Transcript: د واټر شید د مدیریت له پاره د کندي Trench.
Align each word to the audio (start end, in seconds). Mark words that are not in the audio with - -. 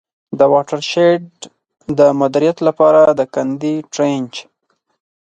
د 0.37 0.39
واټر 0.51 0.79
شید 0.91 1.25
د 1.99 2.01
مدیریت 2.19 2.57
له 2.67 2.71
پاره 2.79 3.03
د 3.19 3.21
کندي 3.33 3.75
Trench. 3.93 4.35